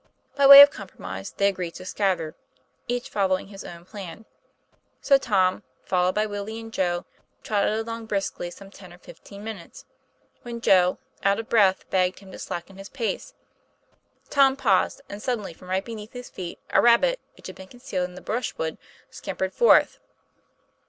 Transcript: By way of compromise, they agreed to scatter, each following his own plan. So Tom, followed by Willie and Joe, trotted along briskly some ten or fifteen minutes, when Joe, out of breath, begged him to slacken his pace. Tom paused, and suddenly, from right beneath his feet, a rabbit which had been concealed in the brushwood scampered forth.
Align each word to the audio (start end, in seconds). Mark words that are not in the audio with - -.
By 0.35 0.47
way 0.47 0.63
of 0.63 0.71
compromise, 0.71 1.29
they 1.29 1.47
agreed 1.47 1.75
to 1.75 1.85
scatter, 1.85 2.33
each 2.87 3.07
following 3.11 3.49
his 3.49 3.63
own 3.63 3.85
plan. 3.85 4.25
So 4.99 5.19
Tom, 5.19 5.61
followed 5.85 6.15
by 6.15 6.25
Willie 6.25 6.59
and 6.59 6.73
Joe, 6.73 7.05
trotted 7.43 7.73
along 7.77 8.07
briskly 8.07 8.49
some 8.49 8.71
ten 8.71 8.91
or 8.91 8.97
fifteen 8.97 9.43
minutes, 9.43 9.85
when 10.41 10.59
Joe, 10.59 10.97
out 11.21 11.39
of 11.39 11.49
breath, 11.49 11.87
begged 11.91 12.17
him 12.17 12.31
to 12.31 12.39
slacken 12.39 12.79
his 12.79 12.89
pace. 12.89 13.35
Tom 14.31 14.55
paused, 14.55 15.01
and 15.07 15.21
suddenly, 15.21 15.53
from 15.53 15.69
right 15.69 15.85
beneath 15.85 16.13
his 16.13 16.31
feet, 16.31 16.57
a 16.71 16.81
rabbit 16.81 17.19
which 17.37 17.45
had 17.45 17.55
been 17.55 17.67
concealed 17.67 18.09
in 18.09 18.15
the 18.15 18.21
brushwood 18.21 18.79
scampered 19.11 19.53
forth. 19.53 19.99